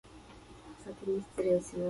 [0.79, 1.75] お腹が空いています